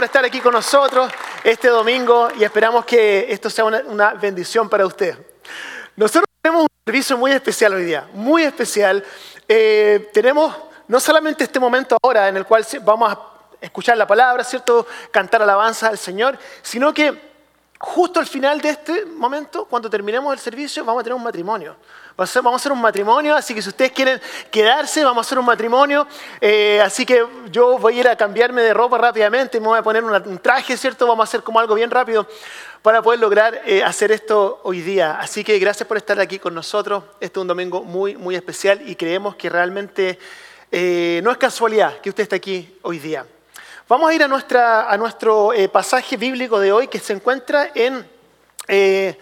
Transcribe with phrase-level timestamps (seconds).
[0.00, 1.12] Por estar aquí con nosotros
[1.44, 5.14] este domingo y esperamos que esto sea una, bendición para usted.
[5.94, 9.04] Nosotros tenemos un servicio muy especial hoy día, muy especial.
[9.46, 10.56] Eh, tenemos
[10.88, 13.20] no solamente este momento ahora en el cual vamos a
[13.60, 14.86] escuchar la palabra, ¿cierto?
[15.10, 17.29] Cantar alabanza al Señor, sino que
[17.82, 21.76] justo al final de este momento, cuando terminemos el servicio, vamos a tener un matrimonio.
[22.14, 25.46] Vamos a hacer un matrimonio, así que si ustedes quieren quedarse, vamos a hacer un
[25.46, 26.06] matrimonio.
[26.38, 29.82] Eh, así que yo voy a ir a cambiarme de ropa rápidamente, me voy a
[29.82, 31.06] poner un traje, ¿cierto?
[31.06, 32.26] Vamos a hacer como algo bien rápido
[32.82, 35.18] para poder lograr eh, hacer esto hoy día.
[35.18, 37.04] Así que gracias por estar aquí con nosotros.
[37.18, 40.18] Este es un domingo muy, muy especial y creemos que realmente
[40.70, 43.24] eh, no es casualidad que usted esté aquí hoy día.
[43.90, 47.72] Vamos a ir a, nuestra, a nuestro eh, pasaje bíblico de hoy que se encuentra
[47.74, 48.08] en,
[48.68, 49.18] eh,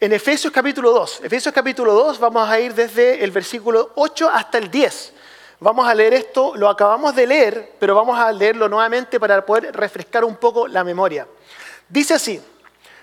[0.00, 1.20] en Efesios capítulo 2.
[1.24, 5.12] Efesios capítulo 2 vamos a ir desde el versículo 8 hasta el 10.
[5.60, 9.76] Vamos a leer esto, lo acabamos de leer, pero vamos a leerlo nuevamente para poder
[9.76, 11.28] refrescar un poco la memoria.
[11.86, 12.40] Dice así,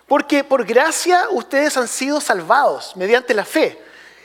[0.08, 3.80] porque por gracia ustedes han sido salvados mediante la fe.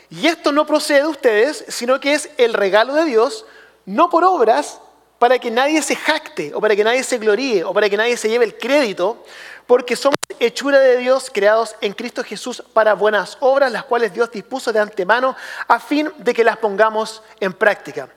[0.09, 3.45] Y esto no procede de ustedes, sino que es el regalo de Dios,
[3.85, 4.81] no por obras,
[5.19, 8.17] para que nadie se jacte o para que nadie se gloríe o para que nadie
[8.17, 9.25] se lleve el crédito,
[9.67, 14.31] porque somos hechura de Dios creados en Cristo Jesús para buenas obras, las cuales Dios
[14.31, 18.09] dispuso de antemano a fin de que las pongamos en práctica.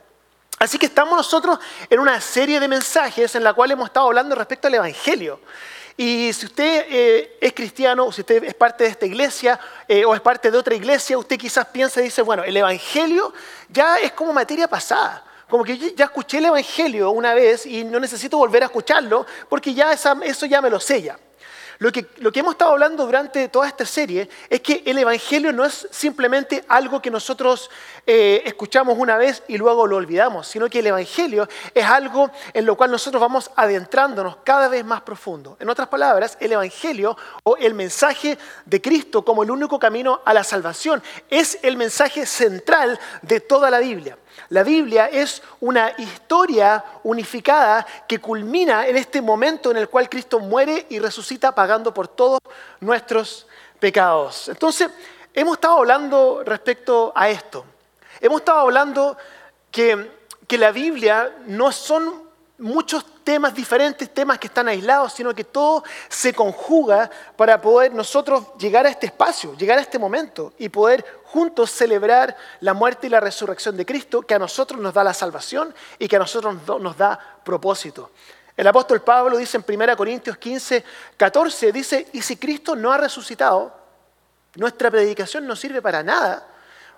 [0.59, 4.36] Así que estamos nosotros en una serie de mensajes en la cual hemos estado hablando
[4.36, 5.39] respecto al Evangelio.
[5.97, 10.05] Y si usted eh, es cristiano, o si usted es parte de esta iglesia eh,
[10.05, 13.33] o es parte de otra iglesia, usted quizás piensa y dice, bueno, el Evangelio
[13.69, 17.99] ya es como materia pasada como que ya escuché el Evangelio una vez y no
[17.99, 21.19] necesito volver a escucharlo porque ya eso ya me lo sella.
[21.77, 25.52] Lo que, lo que hemos estado hablando durante toda esta serie es que el Evangelio
[25.52, 27.70] no es simplemente algo que nosotros
[28.08, 32.65] eh, escuchamos una vez y luego lo olvidamos, sino que el Evangelio es algo en
[32.65, 35.58] lo cual nosotros vamos adentrándonos cada vez más profundo.
[35.59, 40.33] En otras palabras, el Evangelio o el mensaje de Cristo como el único camino a
[40.33, 44.17] la salvación es el mensaje central de toda la Biblia.
[44.49, 50.39] La Biblia es una historia unificada que culmina en este momento en el cual Cristo
[50.39, 52.39] muere y resucita pagando por todos
[52.80, 53.47] nuestros
[53.80, 54.49] pecados.
[54.49, 54.89] Entonces,
[55.33, 57.65] hemos estado hablando respecto a esto.
[58.20, 59.17] Hemos estado hablando
[59.71, 60.11] que,
[60.47, 62.23] que la Biblia no son
[62.58, 68.43] muchos temas diferentes, temas que están aislados, sino que todo se conjuga para poder nosotros
[68.59, 73.09] llegar a este espacio, llegar a este momento y poder juntos celebrar la muerte y
[73.09, 76.58] la resurrección de Cristo, que a nosotros nos da la salvación y que a nosotros
[76.67, 78.11] nos da propósito.
[78.58, 80.83] El apóstol Pablo dice en 1 Corintios 15,
[81.15, 83.73] 14, dice, y si Cristo no ha resucitado,
[84.55, 86.45] nuestra predicación no sirve para nada,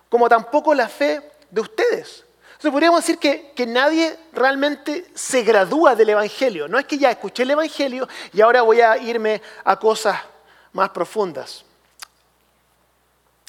[0.10, 2.26] como tampoco la fe de ustedes.
[2.64, 3.20] Entonces podríamos decir
[3.54, 6.70] que, nadie realmente se gradúa del Evangelio.
[6.70, 10.18] No es que ya escuché el Evangelio y ahora voy a irme a cosas
[10.72, 11.66] más profundas.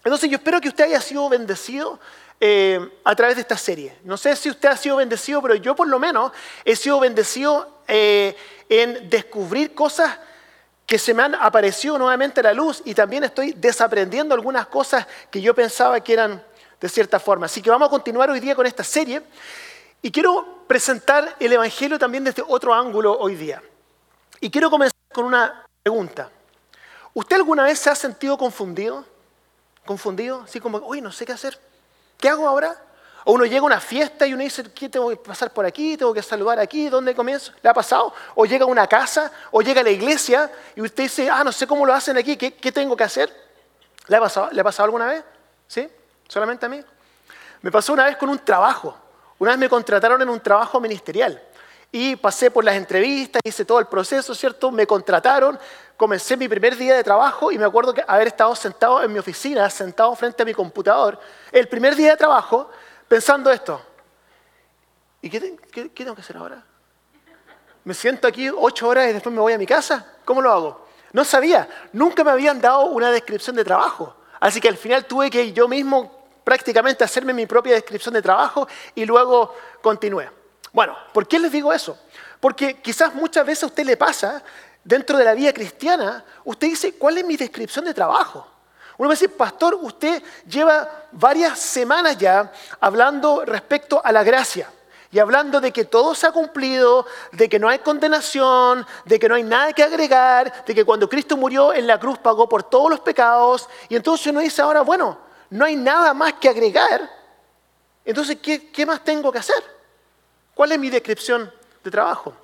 [0.03, 2.01] Entonces yo espero que usted haya sido bendecido
[2.41, 3.97] eh, a través de esta serie.
[4.03, 6.33] No sé si usted ha sido bendecido, pero yo por lo menos
[6.65, 8.35] he sido bendecido eh,
[8.69, 10.19] en descubrir cosas
[10.87, 15.07] que se me han aparecido nuevamente a la luz y también estoy desaprendiendo algunas cosas
[15.31, 16.43] que yo pensaba que eran
[16.85, 17.47] de cierta forma.
[17.47, 19.23] Así que vamos a continuar hoy día con esta serie
[20.03, 23.63] y quiero presentar el Evangelio también desde otro ángulo hoy día.
[24.39, 26.31] Y quiero comenzar con una pregunta.
[27.15, 29.03] ¿Usted alguna vez se ha sentido confundido?
[29.87, 30.43] ¿Confundido?
[30.43, 31.59] Así como, uy, no sé qué hacer.
[32.19, 32.77] ¿Qué hago ahora?
[33.25, 35.97] O uno llega a una fiesta y uno dice, ¿qué tengo que pasar por aquí?
[35.97, 36.91] ¿Tengo que saludar aquí?
[36.91, 37.53] ¿Dónde comienzo?
[37.63, 38.13] ¿Le ha pasado?
[38.35, 41.51] O llega a una casa, o llega a la iglesia y usted dice, ah, no
[41.51, 43.35] sé cómo lo hacen aquí, ¿qué, tengo que hacer?
[44.07, 45.25] ¿Le ha, pasado, ¿Le ha pasado alguna vez?
[45.67, 45.89] ¿Sí?
[46.29, 46.83] ¿Solamente a mí?
[47.63, 48.97] Me pasó una vez con un trabajo.
[49.39, 51.43] Una vez me contrataron en un trabajo ministerial.
[51.91, 54.71] Y pasé por las entrevistas, hice todo el proceso, ¿cierto?
[54.73, 55.59] Me contrataron,
[55.97, 59.19] comencé mi primer día de trabajo y me acuerdo que haber estado sentado en mi
[59.19, 61.19] oficina, sentado frente a mi computador,
[61.53, 62.69] el primer día de trabajo,
[63.07, 63.81] pensando esto.
[65.23, 66.65] ¿Y qué, qué tengo que hacer ahora?
[67.85, 70.05] ¿Me siento aquí ocho horas y después me voy a mi casa?
[70.25, 70.87] ¿Cómo lo hago?
[71.13, 74.17] No sabía, nunca me habían dado una descripción de trabajo.
[74.45, 76.13] Así que al final tuve que yo mismo
[76.45, 80.29] prácticamente hacerme mi propia descripción de trabajo y luego continué.
[80.71, 81.99] Bueno, ¿por qué les digo eso?
[82.41, 84.43] Porque quizás muchas veces a usted le pasa,
[84.85, 88.47] dentro de la vida cristiana, usted dice, ¿cuál es mi descripción de trabajo?
[88.99, 94.69] Uno me dice, pastor, usted lleva varias semanas ya hablando respecto a la gracia
[95.15, 99.29] y hablando de que todo se ha cumplido, de que no hay condenación, de que
[99.29, 102.65] no hay nada que agregar, de que cuando Cristo murió en la cruz pagó por
[102.65, 103.69] todos los pecados.
[103.89, 105.17] Y entonces uno dice ahora, bueno,
[105.51, 107.09] no hay nada más que agregar.
[108.05, 109.63] Entonces, ¿qué, más tengo que hacer?
[110.53, 111.49] ¿Cuál es mi descripción
[111.85, 112.35] de trabajo?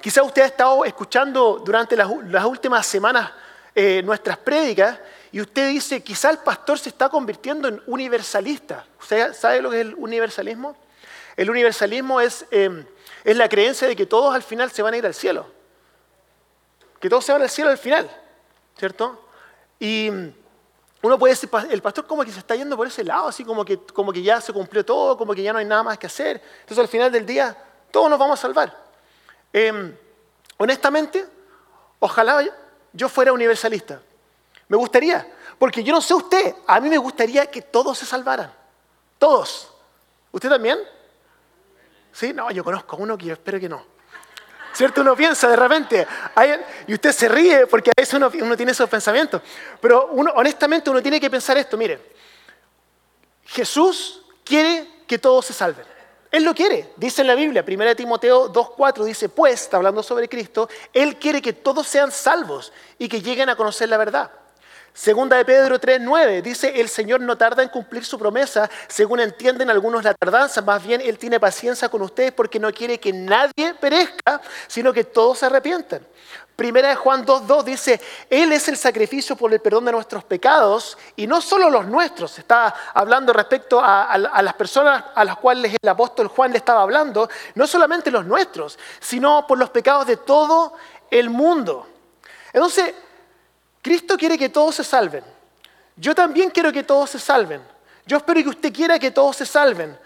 [0.00, 2.08] Quizá usted ha estado escuchando durante las,
[2.46, 3.30] últimas semanas
[3.74, 4.98] eh, nuestras prédicas
[5.30, 8.86] y usted dice, quizá el pastor se está convirtiendo en universalista.
[8.98, 10.74] ¿Usted sabe lo que es el universalismo?
[11.36, 12.84] El universalismo es, em,
[13.24, 15.46] es la creencia de que todos al final se van a ir al cielo.
[17.00, 18.10] Que todos se van al cielo al final,
[18.78, 19.22] ¿cierto?
[19.78, 20.10] Y
[21.02, 23.64] uno puede decir, el pastor como que se está yendo por ese lado, así como
[23.64, 26.06] que, como que ya se cumplió todo, como que ya no hay nada más que
[26.06, 26.42] hacer.
[26.60, 27.56] Entonces al final del día
[27.90, 28.76] todos nos vamos a salvar.
[29.52, 29.94] Em,
[30.56, 31.26] honestamente,
[32.00, 32.44] ojalá
[32.92, 34.00] yo fuera universalista.
[34.68, 38.52] Me gustaría, porque yo no sé usted, a mí me gustaría que todos se salvaran.
[39.18, 39.70] Todos.
[40.32, 40.78] ¿Usted también?
[42.16, 42.32] ¿Sí?
[42.32, 43.84] No, yo conozco a uno que yo espero que no.
[44.72, 45.02] ¿Cierto?
[45.02, 46.06] Uno piensa de repente,
[46.86, 49.42] y usted se ríe porque a veces uno, tiene esos pensamientos.
[49.82, 52.12] Pero uno, honestamente uno tiene que pensar esto, mire,
[53.44, 55.84] Jesús quiere que todos se salven.
[56.30, 60.70] Él lo quiere, dice en la Biblia, 1 Timoteo 2.4 dice, pues, hablando sobre Cristo,
[60.94, 64.30] Él quiere que todos sean salvos y que lleguen a conocer la verdad.
[64.96, 69.68] Segunda de Pedro 3.9 dice, el Señor no tarda en cumplir su promesa, según entienden
[69.68, 73.74] algunos la tardanza, más bien Él tiene paciencia con ustedes porque no quiere que nadie
[73.78, 76.00] perezca, sino que todos se arrepientan.
[76.56, 78.00] Primera de Juan 2.2 dice,
[78.30, 82.38] Él es el sacrificio por el perdón de nuestros pecados y no solo los nuestros,
[82.38, 86.80] está hablando respecto a, a, las personas a las cuales el apóstol Juan le estaba
[86.80, 90.72] hablando, no solamente los nuestros, sino por los pecados de todo
[91.10, 91.86] el mundo.
[92.54, 92.94] Entonces,
[93.86, 95.22] Cristo quiere que todos se salven.
[95.94, 97.62] Yo también quiero que todos se salven.
[98.04, 99.96] Yo espero que usted quiera que todos se salven.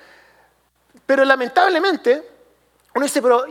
[1.07, 2.23] Pero lamentablemente,
[2.95, 3.47] uno dice, pero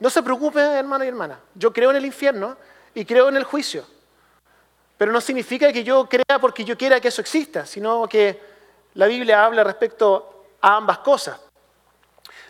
[0.00, 1.38] no se preocupe, hermano y hermana.
[1.54, 2.56] Yo creo en el infierno
[2.92, 3.86] y creo en el juicio.
[4.98, 8.40] Pero no significa que yo crea porque yo quiera que eso exista, sino que
[8.94, 11.38] la Biblia habla respecto a ambas cosas.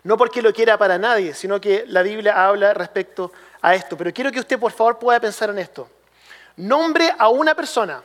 [0.03, 3.31] No porque lo quiera para nadie, sino que la Biblia habla respecto
[3.61, 3.99] a esto.
[3.99, 5.91] Pero quiero que usted por favor pueda pensar en esto.
[6.56, 8.02] Nombre a una persona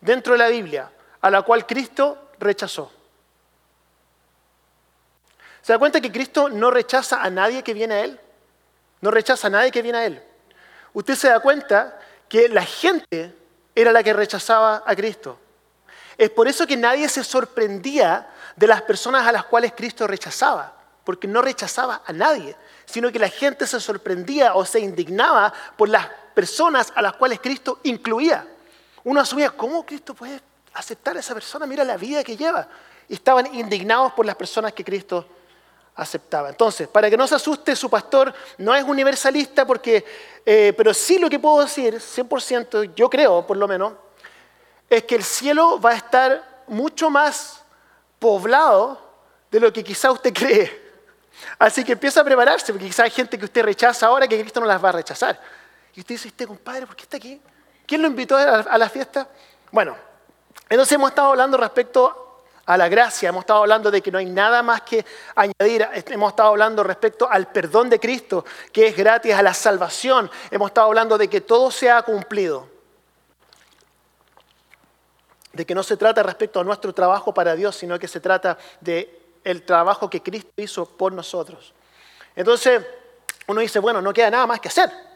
[0.00, 0.90] dentro de la Biblia
[1.20, 2.92] a la cual Cristo rechazó.
[5.62, 8.20] ¿Se da cuenta que Cristo no rechaza a nadie que viene a Él?
[9.00, 10.22] No rechaza a nadie que viene a Él.
[10.92, 11.98] Usted se da cuenta
[12.28, 13.34] que la gente
[13.74, 15.38] era la que rechazaba a Cristo.
[16.18, 20.74] Es por eso que nadie se sorprendía de las personas a las cuales Cristo rechazaba,
[21.04, 25.88] porque no rechazaba a nadie, sino que la gente se sorprendía o se indignaba por
[25.88, 28.46] las personas a las cuales Cristo incluía.
[29.04, 30.40] Uno asumía, ¿cómo Cristo puede
[30.74, 31.66] aceptar a esa persona?
[31.66, 32.68] Mira la vida que lleva.
[33.08, 35.26] Y estaban indignados por las personas que Cristo
[35.94, 36.48] aceptaba.
[36.48, 40.04] Entonces, para que no se asuste, su pastor no es universalista, porque,
[40.44, 43.92] eh, pero sí lo que puedo decir, 100%, yo creo por lo menos,
[44.88, 47.62] es que el cielo va a estar mucho más
[48.18, 49.00] poblado
[49.50, 50.82] de lo que quizá usted cree.
[51.58, 54.60] Así que empieza a prepararse, porque quizá hay gente que usted rechaza ahora que Cristo
[54.60, 55.40] no las va a rechazar.
[55.94, 57.40] Y usted dice, este compadre, ¿por qué está aquí?
[57.86, 59.28] ¿Quién lo invitó a la, fiesta?
[59.70, 59.96] Bueno,
[60.68, 64.26] entonces hemos estado hablando respecto a la gracia, hemos estado hablando de que no hay
[64.26, 65.04] nada más que
[65.34, 70.30] añadir, hemos estado hablando respecto al perdón de Cristo, que es gratis, a la salvación,
[70.50, 72.68] hemos estado hablando de que todo se ha cumplido,
[75.52, 78.56] de que no se trata respecto a nuestro trabajo para Dios, sino que se trata
[78.80, 79.20] de
[79.66, 81.74] trabajo que Cristo hizo por nosotros.
[82.34, 82.82] Entonces,
[83.48, 85.11] uno dice, bueno, no queda nada más que hacer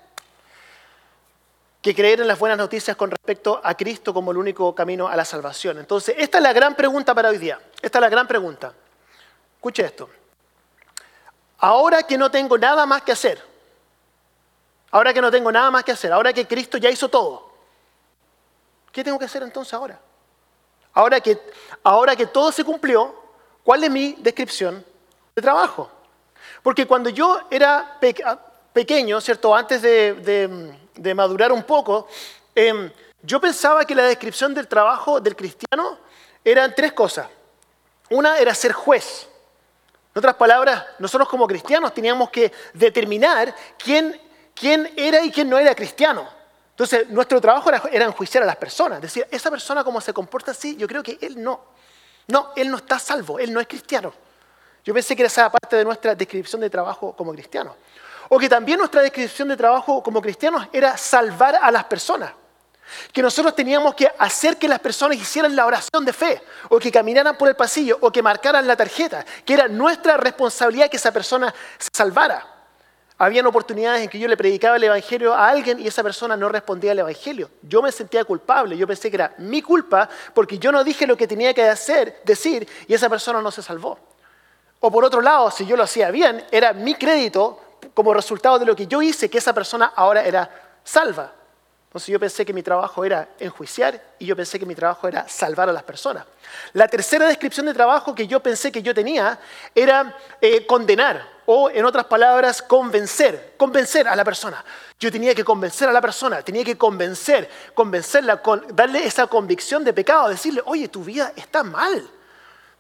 [1.87, 5.15] que creer en las buenas noticias con respecto a Cristo como el único camino a
[5.15, 5.79] la salvación.
[5.79, 7.61] Entonces, esta es la gran pregunta para hoy día.
[7.81, 8.75] Esta es la gran pregunta.
[9.55, 10.11] Escuche esto.
[11.59, 13.41] Ahora que no tengo nada más que hacer,
[14.91, 17.53] ahora que no tengo nada más que hacer, ahora que Cristo ya hizo todo,
[18.91, 20.01] ¿qué tengo que hacer entonces ahora?
[20.93, 21.41] Ahora que,
[21.85, 23.15] ahora que todo se cumplió,
[23.63, 24.85] ¿cuál es mi descripción
[25.37, 25.89] de trabajo?
[26.65, 27.97] Porque cuando yo era
[28.73, 29.55] pequeño, ¿cierto?
[29.55, 32.09] Antes de de madurar un poco,
[32.55, 32.91] em,
[33.23, 35.99] yo pensaba que la descripción del trabajo del cristiano
[36.45, 37.27] eran tres cosas.
[38.11, 39.29] Una era ser juez.
[40.15, 44.21] En otras palabras, nosotros como cristianos teníamos que determinar quién,
[44.55, 46.29] quién era y quién no era cristiano.
[46.71, 49.01] Entonces, nuestro trabajo era, era enjuiciar a las personas.
[49.01, 51.61] Decir, esa persona como se comporta así, yo creo que él no.
[52.29, 54.13] No, él no está salvo, él no es cristiano.
[54.85, 57.75] Yo pensé que esa parte de nuestra descripción de trabajo como cristiano.
[58.29, 62.33] O que también nuestra descripción de trabajo como cristianos era salvar a las personas.
[63.13, 66.93] Que nosotros teníamos que hacer que las personas hicieran la oración de fe, o que
[66.93, 71.13] caminaran por el pasillo, o que marcaran la tarjeta, que era nuestra responsabilidad que esa
[71.13, 72.47] persona se salvara.
[73.19, 76.51] Habían oportunidades en que yo le predicaba el Evangelio a alguien y esa persona no
[76.51, 77.51] respondía al Evangelio.
[77.63, 81.17] Yo me sentía culpable, yo pensé que era mi culpa porque yo no dije lo
[81.17, 83.99] que tenía que hacer, decir, y esa persona no se salvó.
[84.81, 87.59] O por otro lado, si yo lo hacía bien, era mi crédito
[87.95, 91.33] como resultado de lo que yo hice que esa persona ahora era salva.
[91.89, 95.27] Entonces yo pensé que mi trabajo era enjuiciar y yo pensé que mi trabajo era
[95.29, 96.27] salvar a las personas.
[96.75, 99.39] La tercera descripción de trabajo que yo pensé que yo tenía
[99.75, 104.63] era eh, condenar o, en otras palabras, convencer, convencer a la persona.
[105.01, 108.43] Yo tenía que convencer a la persona, tenía que convencer, convencerla,
[108.75, 112.07] darle esa convicción de pecado, decirle, oye, tu vida está mal.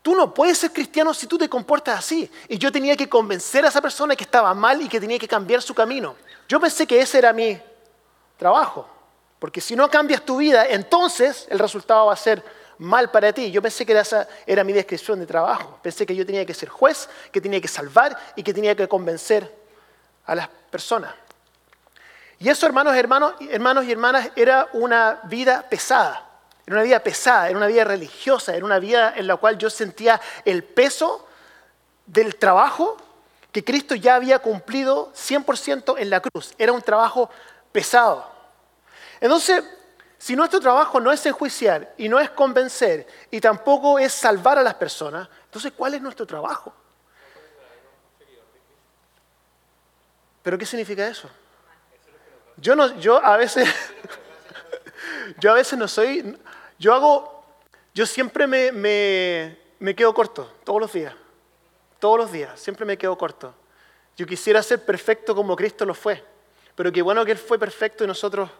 [0.06, 2.30] Tú no puedes ser cristiano si tú te comportas así.
[2.46, 5.26] Y yo tenía que convencer a esa persona que estaba mal y que tenía que
[5.26, 6.14] cambiar su camino.
[6.48, 7.60] Yo pensé que ese era mi
[8.36, 8.88] trabajo.
[9.40, 12.40] Porque si no cambias tu vida, entonces el resultado va a ser
[12.78, 13.50] mal para ti.
[13.50, 15.76] Yo pensé que esa era mi descripción de trabajo.
[15.82, 18.86] Pensé que yo tenía que ser juez, que tenía que salvar y que tenía que
[18.86, 19.52] convencer
[20.24, 21.12] a las personas.
[22.38, 26.25] Y eso, hermanos, hermanos, hermanos y hermanas, era una vida pesada.
[26.66, 29.70] Era una vida pesada, era una vida religiosa, era una vida en la cual yo
[29.70, 31.26] sentía el peso
[32.06, 32.96] del trabajo
[33.52, 36.54] que Cristo ya había cumplido 100% en la cruz.
[36.58, 37.30] Era un trabajo
[37.72, 38.30] pesado.
[39.20, 39.64] Entonces,
[40.18, 44.62] si nuestro trabajo no es enjuiciar y no es convencer y tampoco es salvar a
[44.62, 46.74] las personas, entonces ¿cuál es nuestro trabajo?
[50.42, 51.28] ¿Pero qué significa eso?
[52.56, 53.68] Yo, no, yo a veces,
[55.40, 56.38] yo a veces no soy,
[56.78, 57.44] yo hago,
[57.94, 61.14] yo siempre me, me, me quedo corto, todos los días,
[61.98, 63.54] todos los días, siempre me quedo corto.
[64.16, 66.22] Yo quisiera ser perfecto como Cristo lo fue,
[66.74, 68.50] pero qué bueno que Él fue perfecto y nosotros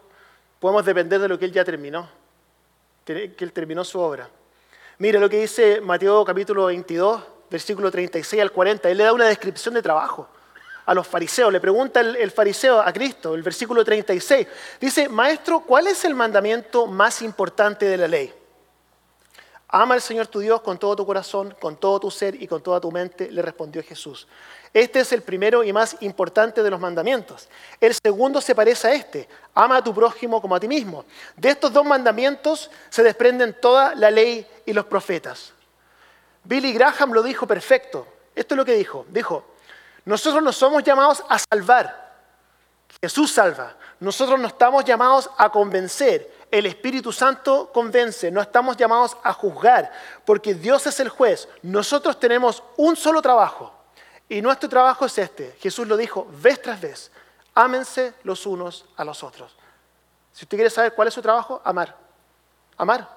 [0.59, 2.09] podemos depender de lo que Él ya terminó,
[3.05, 4.29] que Él terminó su obra.
[4.99, 8.89] Mira lo que dice Mateo capítulo 22, versículo 36 al 40.
[8.89, 10.27] Él le da una descripción de trabajo
[10.87, 11.51] a los fariseos.
[11.51, 14.47] Le pregunta el, fariseo a Cristo, el versículo 36.
[14.79, 18.33] Dice, Maestro, ¿cuál es el mandamiento más importante de la ley?
[19.67, 22.63] Ama al Señor tu Dios con todo tu corazón, con todo tu ser y con
[22.63, 24.25] toda tu mente, le respondió Jesús.
[24.73, 27.49] Este es el primero y más importante de los mandamientos.
[27.81, 29.27] El segundo se parece a este.
[29.53, 31.03] Ama a tu prójimo como a ti mismo.
[31.35, 35.51] De estos dos mandamientos se desprenden toda la ley y los profetas.
[36.45, 38.07] Billy Graham lo dijo perfecto.
[38.33, 39.05] Esto es lo que dijo.
[39.09, 39.43] Dijo,
[40.07, 42.07] nosotros no somos llamados a salvar.
[43.01, 43.75] Jesús salva.
[43.99, 46.33] Nosotros no estamos llamados a convencer.
[46.49, 48.31] El Espíritu Santo convence.
[48.31, 49.91] No estamos llamados a juzgar,
[50.25, 51.49] porque Dios es el juez.
[51.61, 53.73] Nosotros tenemos un solo trabajo.
[54.29, 55.57] Y nuestro trabajo es este.
[55.59, 57.11] Jesús lo dijo vez tras vez.
[57.53, 59.57] Ámense los unos a los otros.
[60.31, 61.97] Si usted quiere saber cuál es su trabajo, amar.
[62.77, 63.09] Amar.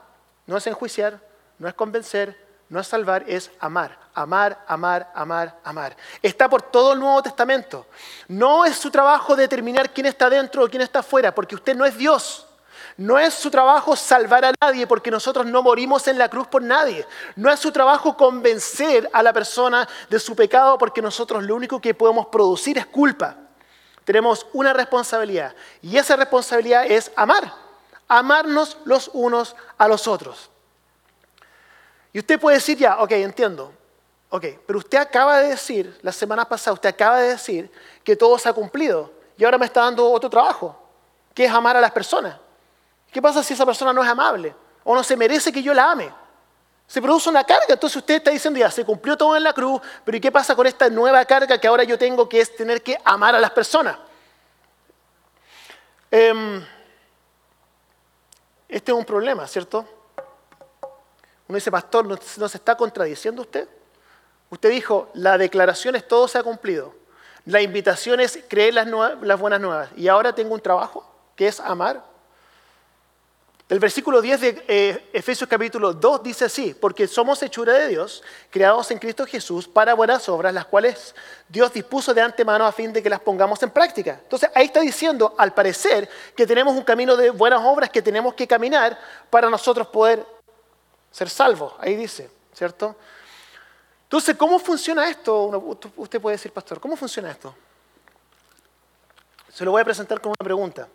[0.44, 1.20] No es enjuiciar,
[1.56, 2.36] no es convencer,
[2.70, 5.96] no es salvar, es amar, amar, amar, amar, amar.
[6.22, 7.84] Está por todo el Nuevo Testamento.
[8.28, 11.84] No es su trabajo determinar quién está dentro o quién está afuera, porque usted no
[11.84, 12.46] es Dios.
[12.96, 16.62] No es su trabajo salvar a nadie, porque nosotros no morimos en la cruz por
[16.62, 17.04] nadie.
[17.34, 21.80] No es su trabajo convencer a la persona de su pecado, porque nosotros lo único
[21.80, 23.36] que podemos producir es culpa.
[24.04, 27.52] Tenemos una responsabilidad, y esa responsabilidad es amar.
[28.06, 30.50] Amarnos los unos a los otros.
[32.12, 33.72] Y usted puede decir ya, ok, entiendo.
[34.30, 37.70] Ok, pero usted acaba de decir, la semana pasada, usted acaba de decir
[38.04, 40.80] que todo se ha cumplido y ahora me está dando otro trabajo,
[41.34, 42.36] que es amar a las personas.
[43.10, 45.90] ¿Qué pasa si esa persona no es amable o no se merece que yo la
[45.90, 46.12] ame?
[46.86, 49.80] Se produce una carga, entonces usted está diciendo ya, se cumplió todo en la cruz,
[50.04, 52.82] pero ¿y qué pasa con esta nueva carga que ahora yo tengo que es tener
[52.82, 53.96] que amar a las personas?
[56.10, 56.64] Em,
[58.68, 59.86] este es un problema, ¿cierto?
[61.50, 63.66] Uno dice, pastor, ¿no, se está contradiciendo usted?
[64.50, 66.94] Usted dijo, la declaración es todo se ha cumplido.
[67.44, 69.88] La invitación es creer las, buenas nuevas.
[69.96, 72.04] Y ahora tengo un trabajo que es amar.
[73.68, 78.22] El versículo 10 de eh, Efesios capítulo 2 dice así, porque somos hechura de Dios,
[78.50, 81.16] creados en Cristo Jesús para buenas obras, las cuales
[81.48, 84.20] Dios dispuso de antemano a fin de que las pongamos en práctica.
[84.22, 88.34] Entonces ahí está diciendo, al parecer, que tenemos un camino de buenas obras que tenemos
[88.34, 88.96] que caminar
[89.30, 90.24] para nosotros poder
[91.10, 92.96] ser salvo, ahí dice, ¿cierto?
[94.04, 95.44] Entonces, ¿cómo funciona esto?
[95.96, 97.54] Usted puede decir, pastor, ¿cómo funciona esto?
[99.52, 100.88] Se lo voy a presentar como una pregunta.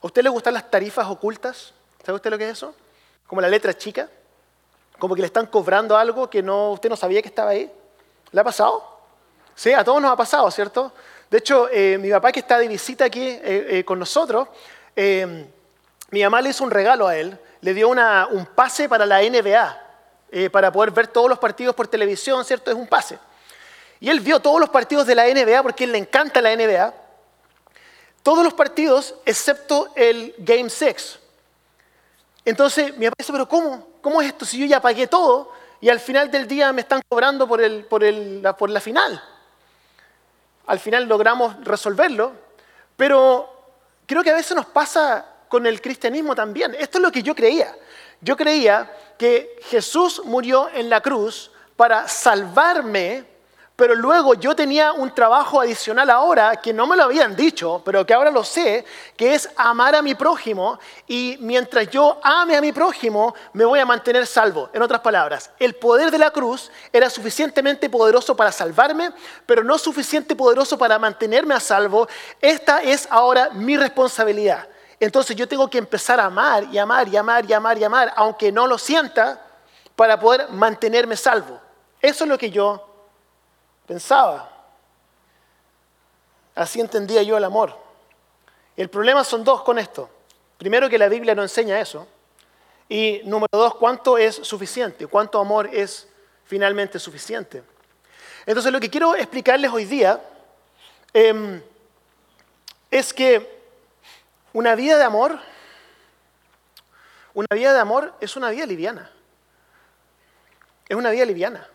[0.00, 1.72] ¿A usted le gustan las tarifas ocultas?
[2.04, 2.74] ¿Sabe usted lo que es eso?
[3.26, 4.08] Como la letra chica,
[4.98, 7.70] como que le están cobrando algo que no, usted no sabía que estaba ahí.
[8.32, 8.98] ¿Le ha pasado?
[9.54, 10.92] Sí, a todos nos ha pasado, ¿cierto?
[11.30, 14.48] De hecho, eh, mi papá que está de visita aquí eh, eh, con nosotros,
[16.10, 19.82] mi mamá le hizo un regalo a él le dio un pase para la NBA,
[20.30, 22.70] eh, para poder ver todos los partidos por televisión, ¿cierto?
[22.70, 23.18] Es un pase.
[24.00, 26.94] Y él vio todos los partidos de la NBA porque él le encanta la NBA.
[28.22, 31.18] Todos los partidos excepto el Game 6.
[32.44, 33.88] Entonces mi papá dice, pero ¿cómo?
[34.00, 35.50] ¿Cómo es esto si yo ya pagué todo
[35.80, 39.20] y al final del día me están cobrando por, el, por, el, por la final?
[40.68, 42.32] al final logramos resolverlo,
[42.96, 43.50] pero
[44.06, 46.74] creo que a veces nos pasa con el cristianismo también.
[46.74, 47.74] Esto es lo que yo creía.
[48.20, 53.24] Yo creía que Jesús murió en la cruz para salvarme,
[53.76, 58.04] pero luego yo tenía un trabajo adicional ahora que no me lo habían dicho, pero
[58.04, 58.84] que ahora lo sé,
[59.16, 63.78] que es amar a mi prójimo y mientras yo ame a mi prójimo me voy
[63.78, 64.68] a mantener salvo.
[64.72, 69.12] En otras palabras, el poder de la cruz era suficientemente poderoso para salvarme,
[69.46, 72.08] pero no suficiente poderoso para mantenerme a salvo.
[72.40, 74.66] Esta es ahora mi responsabilidad.
[75.00, 78.12] Entonces yo tengo que empezar a amar y amar y amar y amar y amar,
[78.16, 79.40] aunque no lo sienta,
[79.94, 81.60] para poder mantenerme salvo.
[82.00, 82.84] Eso es lo que yo
[83.86, 84.48] pensaba.
[86.54, 87.76] Así entendía yo el amor.
[88.76, 90.08] El problema son dos con esto.
[90.56, 92.06] Primero que la Biblia no enseña eso.
[92.88, 96.08] Y número dos, cuánto es suficiente, cuánto amor es
[96.44, 97.62] finalmente suficiente.
[98.46, 100.20] Entonces lo que quiero explicarles hoy día
[101.12, 101.60] em,
[102.90, 103.57] es que
[104.58, 105.38] una vida de amor,
[107.32, 109.08] una vida de amor es una vida liviana.
[110.88, 111.68] Es una vida liviana.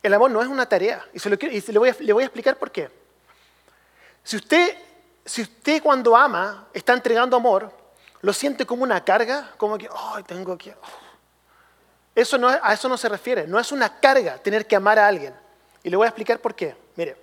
[0.00, 1.04] El amor no es una tarea.
[1.12, 2.88] Y, se le, voy a, explicar por qué.
[4.22, 4.78] Si usted,
[5.24, 7.72] si usted cuando ama está entregando amor,
[8.20, 10.76] lo siente como una carga, como que, oh, tengo que...
[12.14, 13.44] Eso no, a eso no se refiere.
[13.48, 15.34] No es una carga tener que amar a alguien.
[15.82, 16.76] Y le voy a explicar por qué.
[16.94, 17.16] Mire,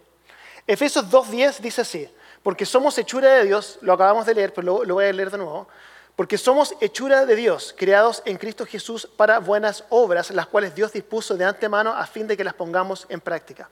[0.67, 2.13] Efesios 2.10 dice así,
[2.45, 5.39] porque somos hechura de Dios, lo acabamos de leer, pero lo voy a leer de
[5.39, 5.67] nuevo.
[6.15, 10.93] Porque somos hechura de Dios, creados en Cristo Jesús para buenas obras, las cuales Dios
[10.93, 13.67] dispuso de antemano a fin de que las pongamos en práctica.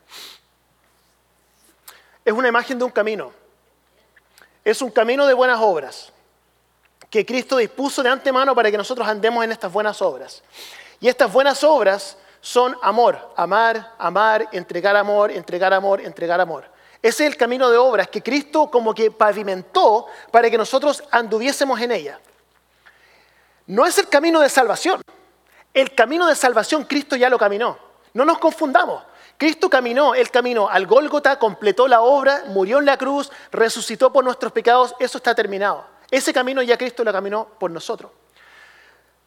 [2.25, 3.31] Es una imagen de un camino.
[4.65, 6.11] Es un camino de buenas obras
[7.11, 10.41] que Cristo dispuso de antemano para que nosotros andemos en estas buenas obras.
[10.99, 16.72] Y estas buenas obras son amor, amar, amar, entregar amor, entregar amor, entregar amor.
[17.03, 21.79] Ese es el camino de obras que Cristo como que pavimentó para que nosotros anduviésemos
[21.79, 22.19] en ella
[23.67, 25.01] no es el camino de salvación.
[25.73, 27.77] El camino de salvación Cristo ya lo caminó.
[28.13, 29.03] No nos confundamos.
[29.37, 34.23] Cristo caminó el camino al Gólgota, completó la obra, murió en la cruz, resucitó por
[34.23, 35.85] nuestros pecados, eso está terminado.
[36.11, 38.11] Ese camino ya Cristo lo caminó por nosotros.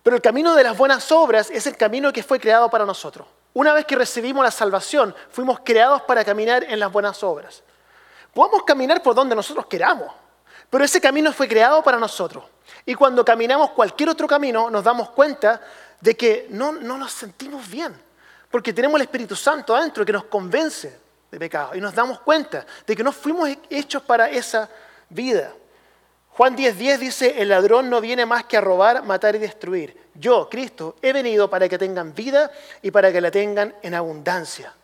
[0.03, 3.27] Pero el camino de las buenas obras es el camino que fue creado para nosotros.
[3.55, 7.65] Una vez que recibimos la salvación, fuimos creados para caminar en las buenas obras.
[8.37, 10.13] Podemos caminar por donde nosotros queramos,
[10.69, 12.45] pero ese camino fue creado para nosotros.
[12.85, 15.59] Y cuando caminamos cualquier otro camino, nos damos cuenta
[16.03, 17.99] de que no, nos sentimos bien,
[18.51, 22.67] porque tenemos el Espíritu Santo adentro que nos convence de pecado y nos damos cuenta
[22.87, 24.69] de que no fuimos hechos para esa
[25.09, 25.55] vida.
[26.33, 29.97] Juan 10:10 dice, el ladrón no viene más que a robar, matar y destruir.
[30.13, 32.51] Yo, Cristo, he venido para que tengan vida
[32.83, 34.75] y para que la tengan en abundancia.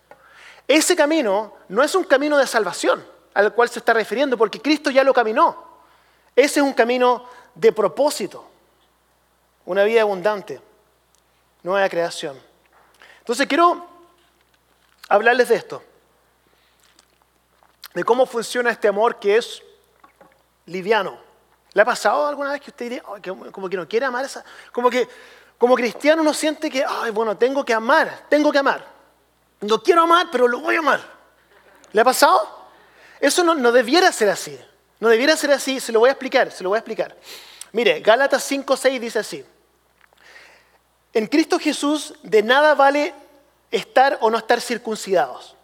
[0.67, 4.91] Ese camino no es un camino de salvación al cual se está refiriendo, porque Cristo
[4.91, 5.73] ya lo caminó.
[6.35, 8.47] Ese es un camino de propósito,
[9.65, 10.61] una vida abundante,
[11.63, 12.41] nueva creación.
[13.19, 13.87] Entonces quiero
[15.09, 15.83] hablarles de esto,
[17.95, 19.63] de cómo funciona este amor que es
[20.67, 21.19] liviano.
[21.75, 23.03] ¿Le ha pasado alguna vez que usted diría,
[23.53, 24.45] como que no quiere amar esa?
[24.73, 25.09] Como que
[25.63, 28.85] como cristiano uno siente que, ay, bueno, tengo que amar, tengo que amar.
[29.61, 31.01] No quiero amar, pero lo voy a amar.
[31.93, 32.62] ¿Le ha pasado?
[33.23, 34.59] Eso no, no debiera ser así.
[34.99, 37.17] No debiera ser así, se lo voy a explicar, se lo voy a explicar.
[37.71, 39.45] Mire, Gálatas 5.6 dice así.
[41.15, 43.15] En Cristo Jesús de nada vale
[43.71, 45.55] estar o no estar circuncidados.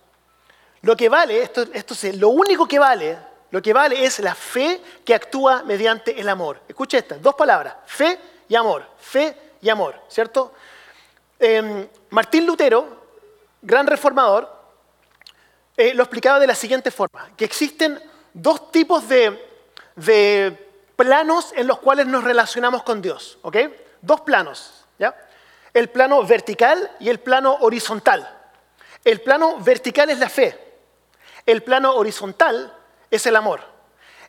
[0.82, 3.18] Lo que vale, esto, esto es, lo único que vale,
[3.50, 6.60] lo que vale es la fe que actúa mediante el amor.
[6.68, 8.18] Escuche estas, dos palabras, fe
[8.48, 10.52] y amor, fe y amor, ¿cierto?
[11.40, 13.02] Em, Martín Lutero,
[13.62, 14.57] gran reformador,
[15.78, 18.02] eh, lo explicaba de la siguiente forma, que existen
[18.34, 19.46] dos tipos de,
[20.96, 23.38] planos en los cuales nos relacionamos con Dios.
[23.42, 23.56] ¿ok?
[24.02, 24.84] Dos planos.
[24.98, 25.16] ¿ya?
[25.72, 28.28] El plano vertical y el plano horizontal.
[29.04, 30.58] El plano vertical es la fe.
[31.46, 32.76] El plano horizontal
[33.08, 33.60] es el amor.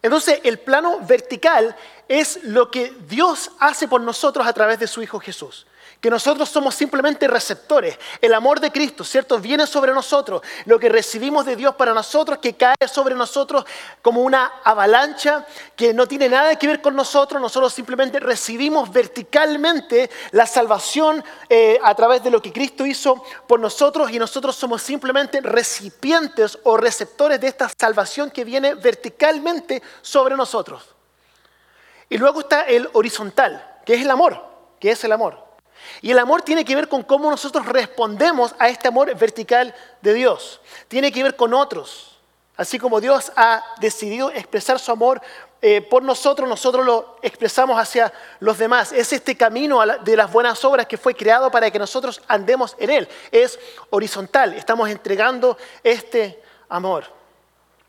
[0.04, 1.76] Entonces, el plano vertical
[2.08, 5.66] es lo que Dios hace por nosotros a través de su Hijo Jesús
[6.00, 7.98] que nosotros somos simplemente receptores.
[8.22, 9.38] El amor de Cristo, ¿cierto?
[9.40, 10.42] Viene sobre nosotros.
[10.66, 13.66] Lo que recibimos de Dios para nosotros, que cae sobre nosotros
[14.02, 17.42] como una avalancha que no tiene nada que ver con nosotros.
[17.42, 23.60] Nosotros simplemente recibimos verticalmente la salvación eh, a través de lo que Cristo hizo por
[23.60, 30.38] nosotros y nosotros somos simplemente recipientes o receptores de esta salvación que viene verticalmente sobre
[30.38, 30.96] nosotros.
[32.08, 34.42] Y luego está el horizontal, que es el amor,
[34.80, 35.49] que es el amor.
[36.02, 40.14] Y el amor tiene que ver con cómo nosotros respondemos a este amor vertical de
[40.14, 40.62] Dios.
[40.88, 42.18] Tiene que ver con otros.
[42.56, 45.22] Así como Dios ha decidido expresar su amor
[45.62, 48.92] eh, por nosotros, nosotros lo expresamos hacia los demás.
[48.92, 52.90] Es este camino de las buenas obras que fue creado para que nosotros andemos en
[52.90, 53.10] él.
[53.32, 57.06] Es horizontal, estamos entregando este amor.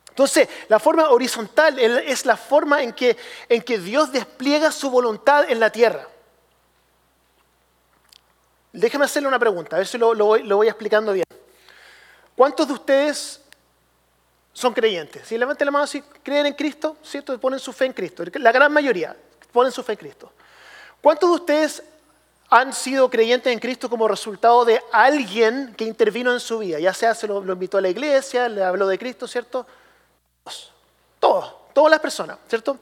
[0.09, 3.17] Entonces, la forma horizontal es la forma en que,
[3.49, 6.07] en que Dios despliega su voluntad en la tierra.
[8.73, 11.25] Déjeme hacerle una pregunta, a ver si lo, voy, explicando bien.
[12.37, 13.41] ¿Cuántos de ustedes
[14.53, 15.27] son creyentes.
[15.27, 17.39] Si levanten la mano si creen en Cristo, ¿cierto?
[17.41, 18.25] Ponen su fe en Cristo.
[18.35, 19.17] La gran mayoría
[19.53, 20.33] ponen su fe en Cristo.
[21.01, 21.83] ¿Cuántos de ustedes
[22.49, 26.79] han sido creyentes en Cristo como resultado de alguien que intervino en su vida?
[26.79, 29.67] Ya sea se lo, lo invitó a la iglesia, le habló de Cristo, ¿cierto?
[31.19, 32.79] Todos, todas las personas, ¿cierto?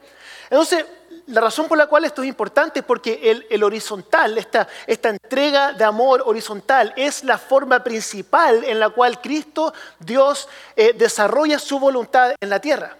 [0.49, 0.85] Entonces,
[1.29, 5.73] la razón por la cual esto es importante es porque el, horizontal, esta, esta, entrega
[5.73, 11.79] de amor horizontal, es la forma principal en la cual Cristo, Dios, eh, desarrolla su
[11.79, 12.97] voluntad en la tierra.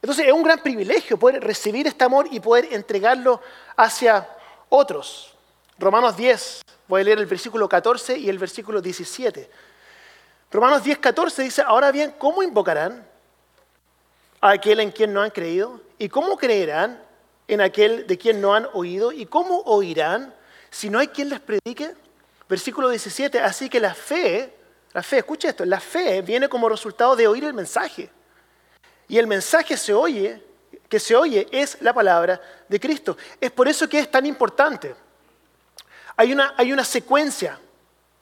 [0.00, 3.40] Entonces es un gran privilegio poder recibir este amor y poder entregarlo
[3.76, 4.28] hacia
[4.68, 5.34] otros.
[5.78, 9.50] Romanos 10, voy a leer el versículo 14 y el versículo 17.
[10.52, 13.04] Romanos 10, 14 dice, ahora bien, ¿cómo invocarán
[14.40, 15.80] a aquel en quien no han creído?
[15.98, 17.02] ¿Y cómo creerán
[17.48, 19.12] en aquel de quien no han oído?
[19.12, 20.34] ¿Y cómo oirán
[20.70, 21.94] si no hay quien les predique?
[22.48, 24.52] Versículo 17, así que la fe,
[24.92, 28.10] la fe, escucha esto, la fe viene como resultado de oír el mensaje.
[29.08, 30.42] Y el mensaje se oye,
[30.88, 33.16] que se oye es la palabra de Cristo.
[33.40, 34.94] Es por eso que es tan importante.
[36.16, 37.58] Hay una, hay una secuencia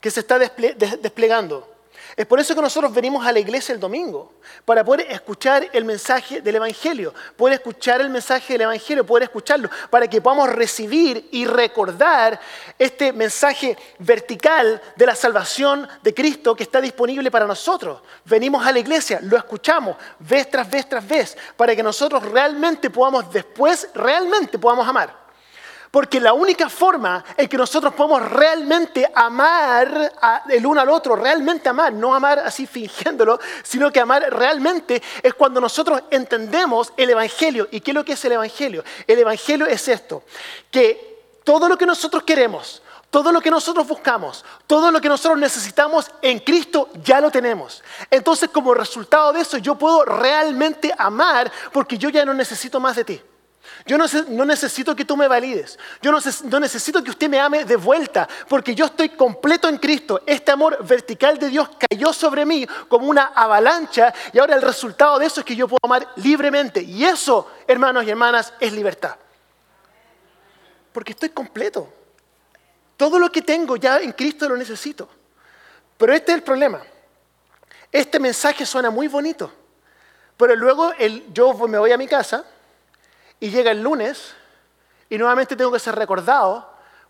[0.01, 1.72] que se está desplegando.
[2.17, 5.85] Es por eso que nosotros venimos a la iglesia el domingo, para poder escuchar el
[5.85, 11.29] mensaje del Evangelio, poder escuchar el mensaje del Evangelio, poder escucharlo, para que podamos recibir
[11.31, 12.39] y recordar
[12.79, 18.03] este mensaje vertical de la salvación de Cristo que está disponible para nosotros.
[18.25, 22.91] Venimos a la iglesia, lo escuchamos vez tras vez tras vez, para que nosotros realmente
[22.91, 25.22] podamos después, realmente podamos amar.
[25.93, 31.69] Porque la única forma en que nosotros podemos realmente amar el uno al otro, realmente
[31.69, 37.69] amar, no amar así fingiéndolo, sino que amar realmente es cuando nosotros entendemos el Evangelio.
[37.71, 38.83] ¿Y qué es lo que es el Evangelio?
[39.07, 40.23] El Evangelio es esto,
[40.71, 45.39] que todo lo que nosotros queremos, todo lo que nosotros buscamos, todo lo que nosotros
[45.39, 47.85] necesitamos en Cristo ya lo tenemos.
[48.11, 52.97] Entonces como resultado de eso yo puedo realmente amar porque yo ya no necesito más
[52.97, 53.23] de ti.
[53.85, 55.79] Yo no, necesito que tú me valides.
[56.01, 60.23] Yo no, necesito que usted me ame de vuelta, porque yo estoy completo en Cristo.
[60.27, 65.19] Este amor vertical de Dios cayó sobre mí como una avalancha y ahora el resultado
[65.19, 66.83] de eso es que yo puedo amar libremente.
[66.83, 69.17] Y eso, hermanos y hermanas, es libertad.
[70.93, 71.93] Porque estoy completo.
[72.97, 75.09] Todo lo que tengo ya en Cristo lo necesito.
[75.99, 76.83] Pero este es el problema.
[77.91, 79.53] Este mensaje suena muy bonito,
[80.39, 80.93] pero luego
[81.33, 82.45] yo me voy a mi casa
[83.43, 84.35] y llega el lunes
[85.11, 86.65] y nuevamente tengo que ser recordado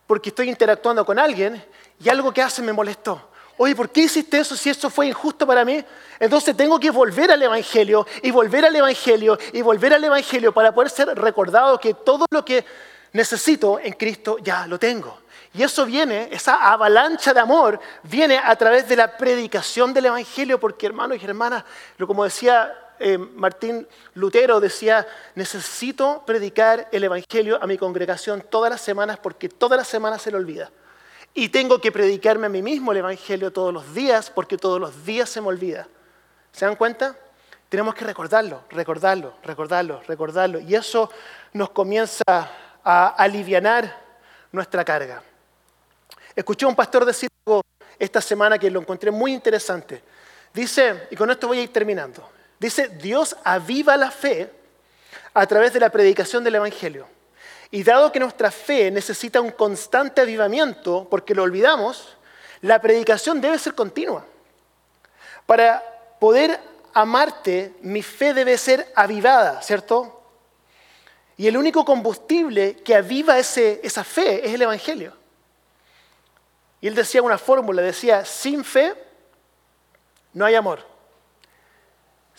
[0.06, 1.62] porque estoy interactuando con alguien
[2.00, 3.28] y algo que hace me molestó.
[3.58, 5.84] Oye, ¿por qué hiciste eso si eso fue injusto para mí?
[6.18, 10.72] Entonces tengo que volver al Evangelio y volver al Evangelio y volver al Evangelio para
[10.72, 12.64] poder ser recordado que todo lo que
[13.12, 15.18] necesito en Cristo ya lo tengo.
[15.52, 20.58] Y eso viene, esa avalancha de amor, viene a través de la predicación del Evangelio,
[20.58, 21.62] porque hermanos y hermanas,
[22.06, 28.80] como decía eh, Martín Lutero decía, necesito predicar el Evangelio a mi congregación todas las
[28.80, 30.70] semanas porque todas las semanas se le olvida.
[31.34, 35.04] Y tengo que predicarme a mí mismo el Evangelio todos los días porque todos los
[35.04, 35.88] días se me olvida.
[36.52, 37.16] ¿Se dan cuenta?
[37.68, 40.60] Tenemos que recordarlo, recordarlo, recordarlo, recordarlo.
[40.60, 41.10] Y eso
[41.54, 42.22] nos comienza
[42.84, 44.00] a aliviar
[44.52, 45.22] nuestra carga.
[46.36, 47.62] Escuché a un pastor decir algo
[47.98, 50.02] esta semana que lo encontré muy interesante.
[50.52, 52.28] Dice, y con esto voy a ir terminando,
[52.62, 54.48] Dice, Dios aviva la fe
[55.34, 57.08] a través de la predicación del Evangelio.
[57.72, 62.16] Y dado que nuestra fe necesita un constante avivamiento, porque lo olvidamos,
[62.60, 64.24] la predicación debe ser continua.
[65.44, 65.82] Para
[66.20, 66.60] poder
[66.94, 70.22] amarte, mi fe debe ser avivada, ¿cierto?
[71.36, 75.16] Y el único combustible que aviva esa fe es el Evangelio.
[76.80, 78.94] Y él decía una fórmula, decía, sin fe
[80.32, 80.91] no hay amor.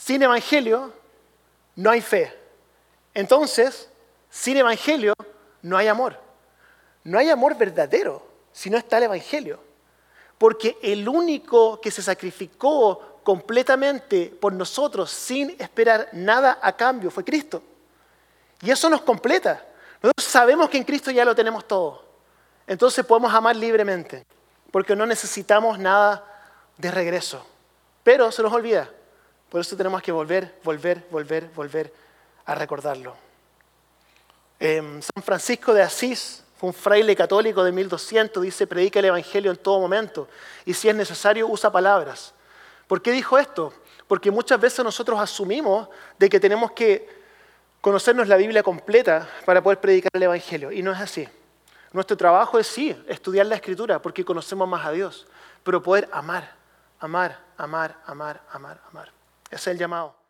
[0.03, 0.91] Sin evangelio
[1.77, 2.37] no hay fe.
[3.13, 3.87] Entonces,
[4.29, 5.13] sin evangelio
[5.61, 6.19] no hay amor.
[7.05, 9.61] No hay amor verdadero si no está el evangelio.
[10.37, 17.23] Porque el único que se sacrificó completamente por nosotros sin esperar nada a cambio fue
[17.23, 17.63] Cristo.
[18.61, 19.65] Y eso nos completa.
[20.01, 22.03] Nosotros sabemos que en Cristo ya lo tenemos todo.
[22.67, 24.25] Entonces podemos amar libremente,
[24.69, 26.25] porque no necesitamos nada
[26.77, 27.45] de regreso.
[28.03, 28.89] Pero se nos olvida,
[29.53, 31.93] Por eso tenemos que volver, volver, volver, volver
[32.43, 33.15] a recordarlo.
[34.59, 39.57] Em, San Francisco de Asís un fraile católico de 1200, dice, predica el Evangelio en
[39.57, 40.27] todo momento
[40.65, 42.33] y si es necesario usa palabras.
[42.87, 43.71] ¿Por qué dijo esto?
[44.07, 45.87] Porque muchas veces nosotros asumimos
[46.17, 47.07] de que tenemos que
[47.79, 51.29] conocernos la Biblia completa para poder predicar el Evangelio y no es así.
[51.91, 55.27] Nuestro trabajo es sí, estudiar la Escritura porque conocemos más a Dios,
[55.63, 56.55] pero poder amar,
[56.99, 59.22] amar, amar, amar, amar, amar.
[59.53, 60.22] Es el llamado.